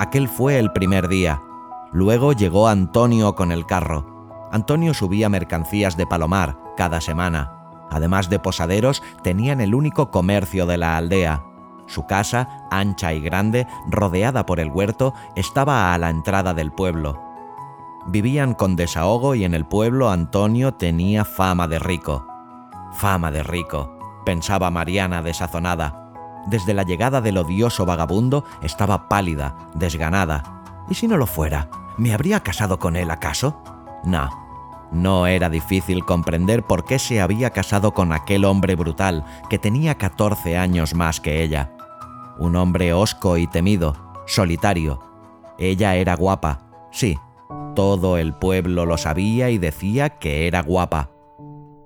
Aquel 0.00 0.29
fue 0.29 0.59
el 0.59 0.73
primer 0.73 1.07
día. 1.07 1.40
Luego 1.93 2.33
llegó 2.33 2.67
Antonio 2.67 3.37
con 3.37 3.52
el 3.52 3.67
carro. 3.67 4.49
Antonio 4.50 4.93
subía 4.95 5.29
mercancías 5.29 5.97
de 5.97 6.07
Palomar 6.07 6.59
cada 6.76 7.00
semana. 7.00 7.60
Además 7.91 8.31
de 8.31 8.39
posaderos, 8.39 9.03
tenían 9.23 9.61
el 9.61 9.75
único 9.75 10.11
comercio 10.11 10.67
de 10.67 10.79
la 10.79 10.97
aldea. 10.97 11.45
Su 11.87 12.07
casa, 12.07 12.67
ancha 12.71 13.13
y 13.13 13.21
grande, 13.21 13.67
rodeada 13.89 14.47
por 14.47 14.61
el 14.61 14.71
huerto, 14.71 15.13
estaba 15.35 15.93
a 15.93 15.99
la 15.99 16.11
entrada 16.11 16.55
del 16.55 16.71
pueblo. 16.71 17.21
Vivían 18.07 18.55
con 18.55 18.77
desahogo 18.77 19.35
y 19.35 19.45
en 19.45 19.55
el 19.55 19.67
pueblo 19.67 20.11
Antonio 20.11 20.73
tenía 20.75 21.25
fama 21.25 21.69
de 21.69 21.79
rico. 21.79 22.27
Fama 22.93 23.31
de 23.31 23.43
rico, 23.43 23.99
pensaba 24.25 24.71
Mariana 24.71 25.23
desazonada. 25.23 26.13
Desde 26.47 26.75
la 26.75 26.85
llegada 26.85 27.21
del 27.21 27.39
odioso 27.39 27.85
vagabundo 27.85 28.45
estaba 28.63 29.09
pálida, 29.09 29.57
desganada. 29.75 30.63
¿Y 30.89 30.95
si 30.95 31.07
no 31.07 31.17
lo 31.17 31.27
fuera? 31.27 31.69
¿Me 31.99 32.15
habría 32.15 32.41
casado 32.41 32.79
con 32.79 32.97
él 32.97 33.11
acaso? 33.11 33.63
No, 34.05 34.31
no 34.93 35.27
era 35.27 35.49
difícil 35.49 36.05
comprender 36.05 36.65
por 36.65 36.85
qué 36.85 36.99
se 36.99 37.21
había 37.21 37.51
casado 37.51 37.93
con 37.93 38.13
aquel 38.13 38.45
hombre 38.45 38.75
brutal 38.75 39.25
que 39.49 39.59
tenía 39.59 39.97
14 39.97 40.57
años 40.57 40.95
más 40.95 41.21
que 41.21 41.43
ella. 41.43 41.73
Un 42.39 42.57
hombre 42.57 42.93
hosco 42.93 43.37
y 43.37 43.47
temido, 43.47 43.95
solitario. 44.27 45.01
Ella 45.59 45.95
era 45.97 46.17
guapa, 46.17 46.89
sí, 46.91 47.19
todo 47.75 48.19
el 48.19 48.35
pueblo 48.35 48.87
lo 48.87 48.97
sabía 48.97 49.51
y 49.51 49.59
decía 49.59 50.19
que 50.19 50.47
era 50.47 50.63
guapa. 50.63 51.11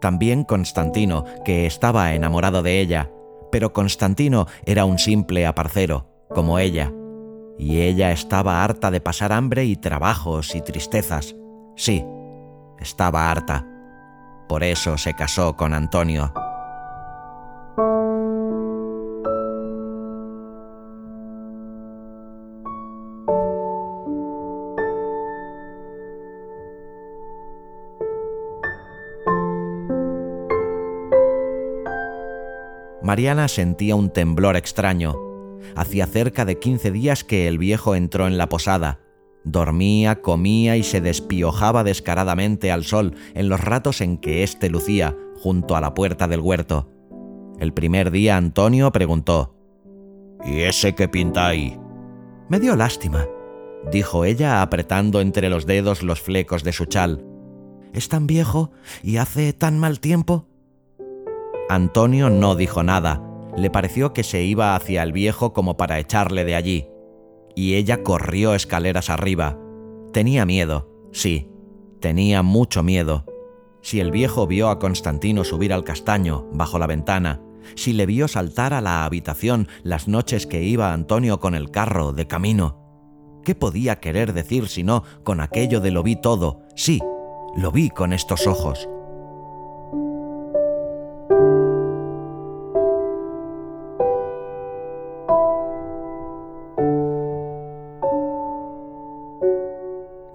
También 0.01 0.45
Constantino, 0.45 1.25
que 1.45 1.67
estaba 1.67 2.15
enamorado 2.15 2.63
de 2.63 2.81
ella, 2.81 3.11
pero 3.51 3.73
Constantino 3.73 4.47
era 4.65 4.85
un 4.85 4.99
simple 4.99 5.47
aparcero, 5.47 6.09
como 6.31 6.59
ella. 6.59 6.93
Y 7.59 7.81
ella 7.81 8.13
estaba 8.13 8.65
harta 8.65 8.91
de 8.91 9.01
pasar 9.01 9.33
hambre 9.33 9.65
y 9.65 9.77
trabajos 9.77 10.55
y 10.55 10.61
tristezas. 10.61 11.37
Sí, 11.77 12.05
estaba 12.78 13.31
harta. 13.31 13.66
Por 14.49 14.62
eso 14.62 14.99
se 14.99 15.14
casó 15.14 15.57
con 15.57 15.75
Antonio. 15.75 16.33
Mariana 33.02 33.49
sentía 33.49 33.97
un 33.97 34.11
temblor 34.11 34.57
extraño. 34.57 35.14
Hacía 35.76 36.07
cerca 36.07 36.45
de 36.45 36.59
15 36.59 36.90
días 36.90 37.23
que 37.23 37.47
el 37.49 37.59
viejo 37.59 37.95
entró 37.95 38.26
en 38.26 38.38
la 38.38 38.49
posada 38.49 39.04
Dormía, 39.45 40.23
comía 40.23 40.79
y 40.79 40.83
se 40.83 41.03
despiojaba 41.03 41.85
descaradamente 41.85 42.73
al 42.73 42.85
sol 42.85 43.15
en 43.35 43.51
los 43.51 43.61
ratos 43.61 44.01
en 44.01 44.17
que 44.17 44.43
éste 44.43 44.71
lucía 44.71 45.17
junto 45.39 45.77
a 45.77 45.83
la 45.83 45.93
puerta 45.93 46.27
del 46.27 46.41
huerto. 46.41 46.89
El 47.61 47.75
primer 47.75 48.11
día 48.11 48.39
Antonio 48.39 48.91
preguntó 48.91 49.55
¿Y 50.45 50.61
ese 50.61 50.95
qué 50.95 51.09
pinta 51.09 51.47
ahí? 51.47 51.79
Me 52.49 52.59
dio 52.59 52.75
lástima, 52.75 53.27
dijo 53.93 54.25
ella 54.25 54.63
apretando 54.63 55.21
entre 55.21 55.51
los 55.51 55.67
dedos 55.67 56.03
los 56.03 56.21
flecos 56.21 56.65
de 56.65 56.73
su 56.73 56.87
chal. 56.87 57.23
¿Es 57.93 58.09
tan 58.09 58.27
viejo 58.27 58.71
y 59.03 59.19
hace 59.19 59.53
tan 59.53 59.79
mal 59.79 60.01
tiempo? 60.01 60.47
Antonio 61.69 62.31
no 62.31 62.57
dijo 62.57 62.83
nada. 62.83 63.23
Le 63.57 63.71
pareció 63.71 64.13
que 64.13 64.25
se 64.25 64.43
iba 64.43 64.75
hacia 64.75 65.03
el 65.03 65.13
viejo 65.13 65.53
como 65.53 65.77
para 65.77 65.99
echarle 65.99 66.45
de 66.45 66.57
allí 66.57 66.94
y 67.55 67.75
ella 67.75 68.03
corrió 68.03 68.55
escaleras 68.55 69.11
arriba. 69.11 69.59
Tenía 70.13 70.45
miedo, 70.45 70.91
sí, 71.13 71.49
tenía 72.01 72.43
mucho 72.43 72.83
miedo. 72.83 73.25
Si 73.83 74.01
el 74.01 74.11
viejo 74.11 74.47
vio 74.47 74.71
a 74.71 74.79
Constantino 74.79 75.45
subir 75.45 75.73
al 75.73 75.85
castaño, 75.85 76.49
bajo 76.53 76.79
la 76.79 76.87
ventana, 76.87 77.43
si 77.77 77.93
le 77.93 78.07
vio 78.07 78.29
saltar 78.29 78.75
a 78.75 78.81
la 78.81 79.05
habitación 79.05 79.69
las 79.83 80.09
noches 80.09 80.47
que 80.47 80.63
iba 80.63 80.93
Antonio 80.93 81.41
con 81.41 81.55
el 81.55 81.71
carro 81.71 82.13
de 82.13 82.27
camino. 82.27 82.81
¿Qué 83.45 83.55
podía 83.55 84.01
querer 84.01 84.33
decir 84.33 84.69
si 84.69 84.85
no 84.85 85.03
con 85.23 85.41
aquello 85.41 85.81
de 85.81 85.91
lo 85.91 86.03
vi 86.03 86.17
todo? 86.17 86.63
Sí, 86.77 87.01
lo 87.57 87.71
vi 87.73 87.91
con 87.91 88.13
estos 88.13 88.47
ojos. 88.47 88.89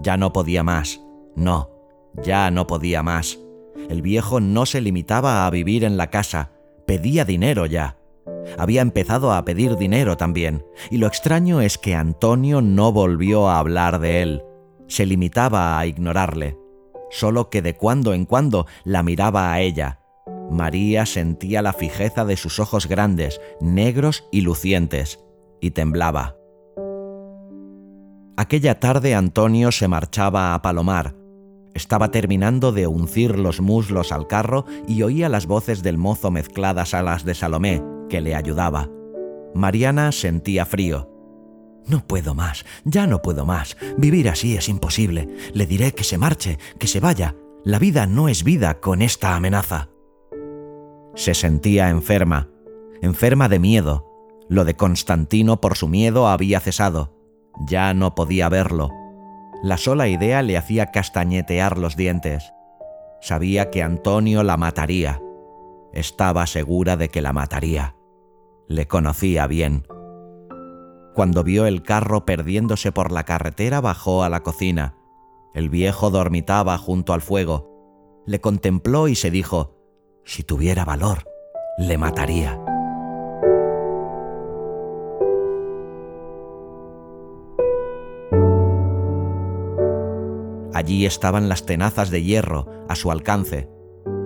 Ya 0.09 0.17
no 0.17 0.33
podía 0.33 0.63
más. 0.63 1.01
No, 1.35 1.69
ya 2.23 2.49
no 2.49 2.65
podía 2.65 3.03
más. 3.03 3.37
El 3.91 4.01
viejo 4.01 4.39
no 4.39 4.65
se 4.65 4.81
limitaba 4.81 5.45
a 5.45 5.49
vivir 5.51 5.83
en 5.83 5.97
la 5.97 6.09
casa, 6.09 6.49
pedía 6.87 7.25
dinero 7.25 7.67
ya. 7.67 7.99
Había 8.57 8.81
empezado 8.81 9.31
a 9.31 9.45
pedir 9.45 9.77
dinero 9.77 10.17
también, 10.17 10.65
y 10.89 10.97
lo 10.97 11.05
extraño 11.05 11.61
es 11.61 11.77
que 11.77 11.93
Antonio 11.93 12.59
no 12.59 12.91
volvió 12.91 13.49
a 13.49 13.59
hablar 13.59 13.99
de 13.99 14.23
él. 14.23 14.41
Se 14.87 15.05
limitaba 15.05 15.77
a 15.77 15.85
ignorarle. 15.85 16.57
Solo 17.11 17.51
que 17.51 17.61
de 17.61 17.77
cuando 17.77 18.15
en 18.15 18.25
cuando 18.25 18.65
la 18.85 19.03
miraba 19.03 19.53
a 19.53 19.61
ella. 19.61 19.99
María 20.49 21.05
sentía 21.05 21.61
la 21.61 21.73
fijeza 21.73 22.25
de 22.25 22.35
sus 22.35 22.59
ojos 22.59 22.87
grandes, 22.87 23.39
negros 23.61 24.27
y 24.31 24.41
lucientes, 24.41 25.19
y 25.61 25.69
temblaba. 25.69 26.38
Aquella 28.39 28.79
tarde 28.79 29.15
Antonio 29.15 29.69
se 29.69 29.89
marchaba 29.89 30.53
a 30.53 30.61
Palomar. 30.61 31.13
Estaba 31.73 32.09
terminando 32.09 32.71
de 32.71 32.87
uncir 32.87 33.37
los 33.37 33.59
muslos 33.59 34.13
al 34.13 34.27
carro 34.27 34.63
y 34.87 35.01
oía 35.01 35.27
las 35.27 35.45
voces 35.45 35.83
del 35.83 35.97
mozo 35.97 36.31
mezcladas 36.31 36.93
a 36.93 37.03
las 37.03 37.25
de 37.25 37.35
Salomé, 37.35 37.83
que 38.07 38.21
le 38.21 38.35
ayudaba. 38.35 38.87
Mariana 39.53 40.13
sentía 40.13 40.65
frío. 40.65 41.11
No 41.85 42.07
puedo 42.07 42.33
más, 42.33 42.63
ya 42.85 43.07
no 43.07 43.21
puedo 43.21 43.45
más. 43.45 43.75
Vivir 43.97 44.29
así 44.29 44.55
es 44.55 44.69
imposible. 44.69 45.27
Le 45.53 45.65
diré 45.65 45.91
que 45.91 46.05
se 46.05 46.17
marche, 46.17 46.59
que 46.79 46.87
se 46.87 47.01
vaya. 47.01 47.35
La 47.65 47.77
vida 47.77 48.07
no 48.07 48.29
es 48.29 48.45
vida 48.45 48.79
con 48.79 49.01
esta 49.01 49.35
amenaza. 49.35 49.89
Se 51.13 51.33
sentía 51.33 51.89
enferma, 51.89 52.47
enferma 53.01 53.49
de 53.49 53.59
miedo. 53.59 54.05
Lo 54.47 54.63
de 54.63 54.77
Constantino 54.77 55.59
por 55.59 55.75
su 55.75 55.89
miedo 55.89 56.29
había 56.29 56.61
cesado. 56.61 57.18
Ya 57.67 57.93
no 57.93 58.15
podía 58.15 58.49
verlo. 58.49 58.91
La 59.61 59.77
sola 59.77 60.07
idea 60.07 60.41
le 60.41 60.57
hacía 60.57 60.87
castañetear 60.87 61.77
los 61.77 61.95
dientes. 61.95 62.53
Sabía 63.21 63.69
que 63.69 63.83
Antonio 63.83 64.43
la 64.43 64.55
mataría. 64.57 65.21
Estaba 65.91 66.47
segura 66.47 66.95
de 66.95 67.09
que 67.09 67.21
la 67.21 67.33
mataría. 67.33 67.95
Le 68.67 68.87
conocía 68.87 69.47
bien. 69.47 69.85
Cuando 71.13 71.43
vio 71.43 71.65
el 71.65 71.83
carro 71.83 72.25
perdiéndose 72.25 72.91
por 72.91 73.11
la 73.11 73.23
carretera, 73.23 73.81
bajó 73.81 74.23
a 74.23 74.29
la 74.29 74.41
cocina. 74.41 74.95
El 75.53 75.69
viejo 75.69 76.11
dormitaba 76.11 76.77
junto 76.77 77.13
al 77.13 77.21
fuego. 77.21 78.23
Le 78.25 78.39
contempló 78.39 79.07
y 79.07 79.15
se 79.15 79.31
dijo, 79.31 79.75
si 80.23 80.43
tuviera 80.43 80.85
valor, 80.85 81.27
le 81.77 81.97
mataría. 81.97 82.68
Allí 90.79 91.05
estaban 91.05 91.49
las 91.49 91.65
tenazas 91.65 92.09
de 92.09 92.23
hierro 92.23 92.65
a 92.87 92.95
su 92.95 93.11
alcance, 93.11 93.69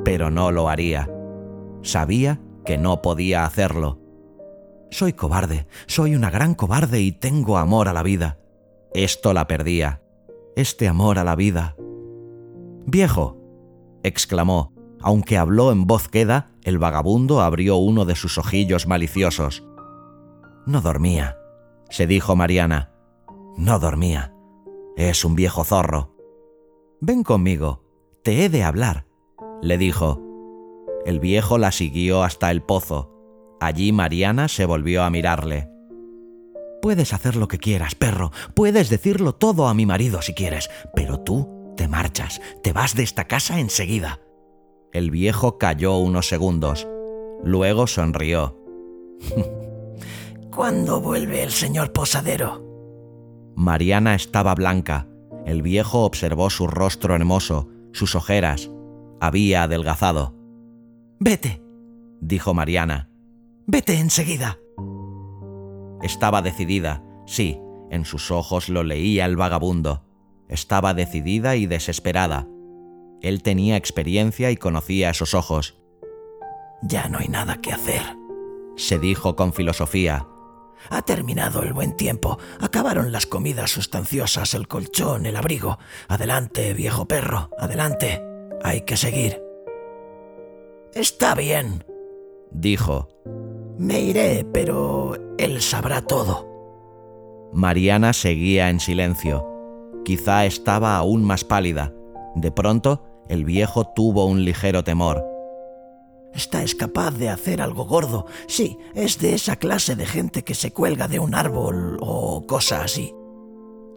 pero 0.05 0.29
no 0.29 0.51
lo 0.51 0.69
haría. 0.69 1.09
Sabía 1.81 2.41
que 2.63 2.77
no 2.77 3.01
podía 3.01 3.43
hacerlo. 3.43 3.99
Soy 4.91 5.13
cobarde, 5.13 5.65
soy 5.87 6.13
una 6.13 6.29
gran 6.29 6.53
cobarde 6.53 7.01
y 7.01 7.11
tengo 7.11 7.57
amor 7.57 7.87
a 7.87 7.93
la 7.93 8.03
vida. 8.03 8.37
Esto 8.93 9.33
la 9.33 9.47
perdía. 9.47 10.03
Este 10.55 10.87
amor 10.87 11.17
a 11.17 11.23
la 11.23 11.35
vida. 11.35 11.75
Viejo, 12.85 13.35
exclamó, 14.03 14.75
aunque 15.01 15.39
habló 15.39 15.71
en 15.71 15.87
voz 15.87 16.07
queda, 16.07 16.51
el 16.61 16.77
vagabundo 16.77 17.41
abrió 17.41 17.77
uno 17.77 18.05
de 18.05 18.13
sus 18.15 18.37
ojillos 18.37 18.85
maliciosos. 18.85 19.63
No 20.67 20.81
dormía, 20.81 21.35
se 21.89 22.05
dijo 22.05 22.35
Mariana. 22.35 22.91
No 23.57 23.79
dormía. 23.79 24.35
Es 24.95 25.25
un 25.25 25.33
viejo 25.33 25.63
zorro. 25.63 26.12
Ven 27.05 27.23
conmigo, 27.23 27.83
te 28.23 28.45
he 28.45 28.49
de 28.49 28.63
hablar, 28.63 29.05
le 29.61 29.77
dijo. 29.77 30.21
El 31.05 31.19
viejo 31.19 31.57
la 31.57 31.73
siguió 31.73 32.23
hasta 32.23 32.49
el 32.49 32.61
pozo. 32.61 33.11
Allí 33.59 33.91
Mariana 33.91 34.47
se 34.47 34.65
volvió 34.65 35.03
a 35.03 35.09
mirarle. 35.09 35.69
Puedes 36.81 37.11
hacer 37.11 37.35
lo 37.35 37.49
que 37.49 37.57
quieras, 37.57 37.93
perro, 37.93 38.31
puedes 38.55 38.89
decirlo 38.89 39.35
todo 39.35 39.67
a 39.67 39.73
mi 39.73 39.85
marido 39.85 40.21
si 40.21 40.33
quieres, 40.33 40.69
pero 40.95 41.19
tú 41.19 41.73
te 41.75 41.89
marchas, 41.89 42.39
te 42.63 42.71
vas 42.71 42.95
de 42.95 43.03
esta 43.03 43.25
casa 43.25 43.59
enseguida. 43.59 44.21
El 44.93 45.11
viejo 45.11 45.57
calló 45.57 45.97
unos 45.97 46.29
segundos. 46.29 46.87
Luego 47.43 47.85
sonrió. 47.85 48.57
¿Cuándo 50.55 51.01
vuelve 51.01 51.43
el 51.43 51.51
señor 51.51 51.91
posadero? 51.91 52.63
Mariana 53.57 54.15
estaba 54.15 54.55
blanca. 54.55 55.09
El 55.45 55.61
viejo 55.61 56.05
observó 56.05 56.49
su 56.49 56.67
rostro 56.67 57.15
hermoso, 57.15 57.69
sus 57.91 58.15
ojeras. 58.15 58.69
Había 59.19 59.63
adelgazado. 59.63 60.35
Vete, 61.19 61.61
dijo 62.21 62.53
Mariana. 62.53 63.09
Vete 63.65 63.99
enseguida. 63.99 64.57
Estaba 66.01 66.41
decidida, 66.41 67.03
sí, 67.25 67.59
en 67.89 68.05
sus 68.05 68.31
ojos 68.31 68.69
lo 68.69 68.83
leía 68.83 69.25
el 69.25 69.37
vagabundo. 69.37 70.03
Estaba 70.49 70.93
decidida 70.93 71.55
y 71.55 71.65
desesperada. 71.65 72.47
Él 73.21 73.41
tenía 73.41 73.77
experiencia 73.77 74.51
y 74.51 74.57
conocía 74.57 75.09
esos 75.09 75.33
ojos. 75.33 75.81
Ya 76.81 77.07
no 77.07 77.19
hay 77.19 77.29
nada 77.29 77.61
que 77.61 77.71
hacer, 77.71 78.01
se 78.75 78.99
dijo 78.99 79.37
con 79.37 79.53
filosofía. 79.53 80.27
Ha 80.89 81.01
terminado 81.01 81.63
el 81.63 81.73
buen 81.73 81.95
tiempo. 81.95 82.37
Acabaron 82.59 83.11
las 83.11 83.25
comidas 83.25 83.71
sustanciosas, 83.71 84.53
el 84.53 84.67
colchón, 84.67 85.25
el 85.25 85.35
abrigo. 85.35 85.79
Adelante, 86.07 86.73
viejo 86.73 87.05
perro, 87.07 87.49
adelante. 87.57 88.21
Hay 88.63 88.81
que 88.81 88.97
seguir. 88.97 89.41
Está 90.93 91.35
bien, 91.35 91.83
dijo. 92.51 93.09
Me 93.77 93.99
iré, 93.99 94.45
pero 94.53 95.15
él 95.37 95.61
sabrá 95.61 96.01
todo. 96.01 96.47
Mariana 97.51 98.13
seguía 98.13 98.69
en 98.69 98.79
silencio. 98.79 99.47
Quizá 100.05 100.45
estaba 100.45 100.95
aún 100.97 101.23
más 101.23 101.43
pálida. 101.43 101.93
De 102.35 102.51
pronto, 102.51 103.03
el 103.29 103.45
viejo 103.45 103.85
tuvo 103.95 104.25
un 104.25 104.43
ligero 104.43 104.83
temor. 104.83 105.32
Esta 106.33 106.63
es 106.63 106.75
capaz 106.75 107.11
de 107.11 107.29
hacer 107.29 107.61
algo 107.61 107.85
gordo. 107.85 108.25
Sí, 108.47 108.77
es 108.95 109.19
de 109.19 109.35
esa 109.35 109.55
clase 109.55 109.95
de 109.95 110.05
gente 110.05 110.43
que 110.43 110.55
se 110.55 110.73
cuelga 110.73 111.07
de 111.07 111.19
un 111.19 111.35
árbol 111.35 111.97
o 112.01 112.45
cosa 112.47 112.83
así. 112.83 113.13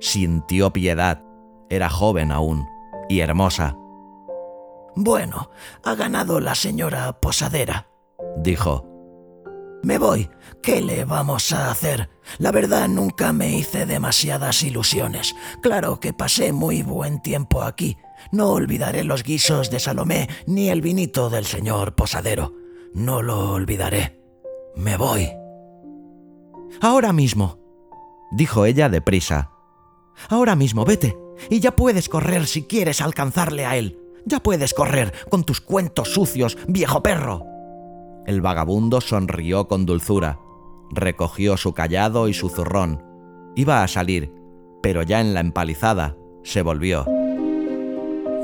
Sintió 0.01 0.73
piedad. 0.73 1.23
Era 1.71 1.89
joven 1.89 2.31
aún 2.31 2.67
y 3.09 3.21
hermosa. 3.21 3.77
Bueno, 4.95 5.51
ha 5.83 5.95
ganado 5.95 6.41
la 6.41 6.55
señora 6.55 7.21
posadera, 7.21 7.89
dijo. 8.37 8.87
Me 9.83 9.99
voy. 9.99 10.31
¿Qué 10.63 10.81
le 10.81 11.05
vamos 11.05 11.53
a 11.53 11.71
hacer? 11.71 12.11
La 12.39 12.51
verdad 12.51 12.89
nunca 12.89 13.33
me 13.33 13.57
hice 13.57 13.87
demasiadas 13.87 14.63
ilusiones. 14.63 15.35
Claro 15.63 16.01
que 16.01 16.13
pasé 16.13 16.53
muy 16.53 16.83
buen 16.83 17.21
tiempo 17.21 17.63
aquí, 17.63 17.97
no 18.33 18.51
olvidaré 18.51 19.05
los 19.05 19.23
guisos 19.23 19.71
de 19.71 19.81
Salomé 19.81 20.29
ni 20.47 20.69
el 20.71 20.81
vinito 20.81 21.31
del 21.31 21.47
señor 21.47 21.95
posadero. 21.95 22.55
No 22.95 23.23
lo 23.23 23.53
olvidaré. 23.53 24.21
Me 24.77 24.97
voy. 24.97 25.31
Ahora 26.81 27.13
mismo, 27.13 27.59
dijo 28.33 28.65
ella 28.65 28.89
deprisa. 28.89 29.51
Ahora 30.29 30.57
mismo, 30.57 30.85
vete, 30.85 31.17
y 31.51 31.61
ya 31.61 31.77
puedes 31.77 32.09
correr 32.09 32.47
si 32.47 32.65
quieres 32.65 33.01
alcanzarle 33.01 33.67
a 33.67 33.77
él. 33.77 33.99
Ya 34.25 34.41
puedes 34.41 34.75
correr 34.75 35.13
con 35.31 35.45
tus 35.45 35.61
cuentos 35.61 36.13
sucios, 36.13 36.59
viejo 36.67 37.03
perro. 37.03 37.45
El 38.27 38.41
vagabundo 38.41 39.01
sonrió 39.01 39.69
con 39.69 39.87
dulzura, 39.87 40.41
recogió 40.91 41.57
su 41.57 41.75
callado 41.75 42.29
y 42.29 42.35
su 42.35 42.49
zurrón. 42.49 43.05
Iba 43.55 43.83
a 43.83 43.89
salir, 43.89 44.33
pero 44.83 45.03
ya 45.03 45.21
en 45.21 45.33
la 45.33 45.41
empalizada 45.41 46.17
se 46.43 46.63
volvió. 46.63 47.07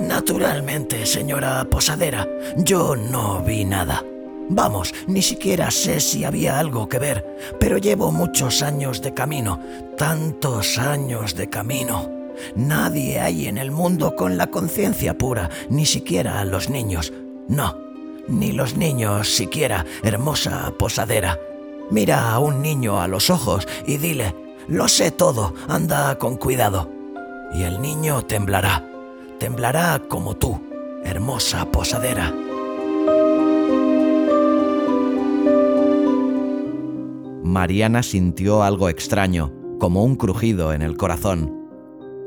Naturalmente, 0.03 1.07
señora 1.07 1.65
posadera, 1.65 2.27
yo 2.57 2.97
no 2.97 3.41
vi 3.43 3.65
nada. 3.65 4.03
Vamos, 4.49 4.93
ni 5.07 5.23
siquiera 5.23 5.71
sé 5.71 6.01
si 6.01 6.25
había 6.25 6.59
algo 6.59 6.88
que 6.88 6.99
ver, 6.99 7.25
pero 7.61 7.79
llevo 7.79 8.11
muchos 8.11 8.62
años 8.62 9.01
de 9.01 9.15
camino, 9.15 9.61
tantos 9.97 10.77
años 10.79 11.37
de 11.37 11.49
camino. 11.49 12.11
Nadie 12.57 13.21
hay 13.21 13.47
en 13.47 13.59
el 13.59 13.71
mundo 13.71 14.17
con 14.17 14.37
la 14.37 14.49
conciencia 14.49 15.17
pura, 15.17 15.49
ni 15.71 15.87
siquiera 15.87 16.45
los 16.45 16.69
niños. 16.69 17.12
No, 17.49 17.79
ni 18.27 18.51
los 18.53 18.77
niños 18.77 19.29
siquiera, 19.33 19.87
hermosa 20.03 20.73
posadera. 20.79 21.38
Mira 21.91 22.33
a 22.33 22.41
un 22.41 22.61
niño 22.61 23.01
a 23.01 23.07
los 23.07 23.31
ojos 23.31 23.69
y 23.87 23.99
dile, 23.99 24.35
lo 24.67 24.88
sé 24.88 25.12
todo, 25.12 25.55
anda 25.69 26.19
con 26.19 26.37
cuidado. 26.37 26.91
Y 27.55 27.62
el 27.62 27.81
niño 27.81 28.23
temblará, 28.25 28.85
temblará 29.42 30.00
como 30.09 30.37
tú, 30.37 30.61
hermosa 31.02 31.68
posadera. 31.72 32.33
Mariana 37.42 38.05
sintió 38.05 38.62
algo 38.62 38.88
extraño, 38.88 39.52
como 39.81 40.05
un 40.05 40.14
crujido 40.14 40.72
en 40.72 40.81
el 40.81 40.96
corazón. 40.96 41.52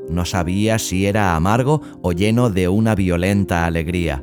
No 0.10 0.26
sabía 0.26 0.78
si 0.78 1.06
era 1.06 1.38
amargo 1.38 1.82
o 2.02 2.12
lleno 2.12 2.50
de 2.50 2.68
una 2.68 2.96
violenta 2.96 3.66
alegría. 3.66 4.22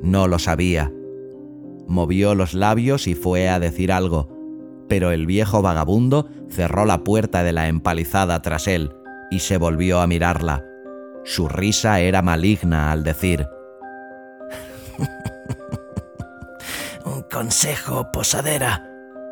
No 0.00 0.28
lo 0.28 0.38
sabía. 0.38 0.92
Movió 1.88 2.36
los 2.36 2.54
labios 2.54 3.08
y 3.08 3.16
fue 3.16 3.48
a 3.48 3.58
decir 3.58 3.90
algo, 3.90 4.28
pero 4.88 5.10
el 5.10 5.26
viejo 5.26 5.60
vagabundo 5.60 6.28
cerró 6.48 6.84
la 6.84 7.02
puerta 7.02 7.42
de 7.42 7.52
la 7.52 7.66
empalizada 7.66 8.40
tras 8.42 8.68
él 8.68 8.92
y 9.32 9.40
se 9.40 9.58
volvió 9.58 10.00
a 10.00 10.06
mirarla. 10.06 10.68
Su 11.24 11.48
risa 11.48 12.00
era 12.00 12.22
maligna 12.22 12.90
al 12.90 13.04
decir, 13.04 13.46
Un 17.04 17.22
consejo, 17.22 18.10
posadera. 18.12 18.84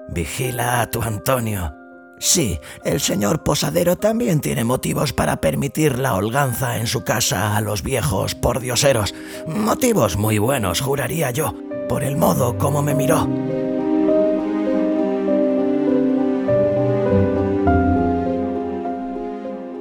Vigila 0.09 0.81
a 0.81 0.91
tu 0.91 1.03
Antonio. 1.03 1.75
Sí, 2.19 2.59
el 2.85 3.01
señor 3.01 3.43
posadero 3.43 3.97
también 3.97 4.41
tiene 4.41 4.65
motivos 4.65 5.13
para 5.13 5.41
permitir 5.41 5.99
la 5.99 6.15
holganza 6.15 6.79
en 6.79 6.87
su 6.87 7.03
casa 7.03 7.57
a 7.57 7.61
los 7.61 7.83
viejos 7.83 8.35
pordioseros. 8.35 9.15
Motivos 9.47 10.17
muy 10.17 10.39
buenos, 10.39 10.81
juraría 10.81 11.31
yo, 11.31 11.55
por 11.89 12.05
el 12.05 12.17
modo 12.17 12.59
como 12.59 12.83
me 12.83 12.95
miró. 12.95 13.29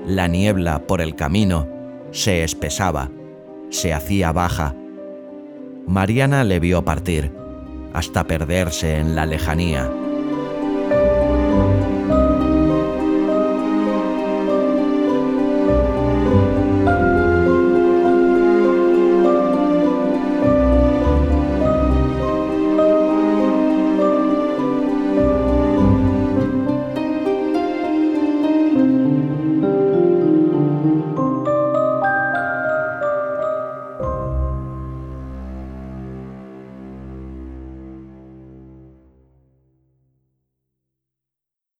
La 0.05 0.27
niebla 0.27 0.87
por 0.87 1.01
el 1.01 1.15
camino 1.15 1.78
se 2.11 2.43
espesaba, 2.43 3.09
se 3.69 3.93
hacía 3.93 4.31
baja. 4.31 4.75
Mariana 5.87 6.43
le 6.43 6.59
vio 6.59 6.83
partir, 6.83 7.31
hasta 7.93 8.25
perderse 8.25 8.97
en 8.97 9.15
la 9.15 9.25
lejanía. 9.25 9.89